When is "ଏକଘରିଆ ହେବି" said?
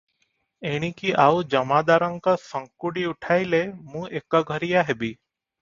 4.23-5.15